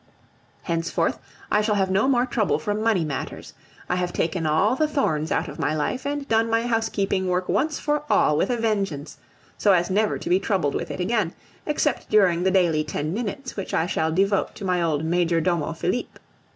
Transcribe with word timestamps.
Henceforth 0.63 1.19
I 1.51 1.61
shall 1.61 1.75
have 1.75 1.91
no 1.91 2.07
more 2.07 2.25
trouble 2.25 2.57
from 2.57 2.81
money 2.81 3.05
matters; 3.05 3.53
I 3.87 3.97
have 3.97 4.11
taken 4.11 4.47
all 4.47 4.75
the 4.75 4.87
thorns 4.87 5.31
out 5.31 5.47
of 5.47 5.59
my 5.59 5.75
life, 5.75 6.07
and 6.07 6.27
done 6.27 6.49
my 6.49 6.63
housekeeping 6.63 7.27
work 7.27 7.47
once 7.47 7.77
for 7.79 8.01
all 8.09 8.35
with 8.35 8.49
a 8.49 8.57
vengeance, 8.57 9.19
so 9.59 9.73
as 9.73 9.91
never 9.91 10.17
to 10.17 10.27
be 10.27 10.39
troubled 10.39 10.73
with 10.73 10.89
it 10.89 10.99
again, 10.99 11.35
except 11.67 12.09
during 12.09 12.41
the 12.41 12.49
daily 12.49 12.83
ten 12.83 13.13
minutes 13.13 13.55
which 13.55 13.75
I 13.75 13.85
shall 13.85 14.11
devote 14.11 14.55
to 14.55 14.65
my 14.65 14.81
old 14.81 15.05
major 15.05 15.39
domo 15.39 15.71
Philippe. 15.73 16.19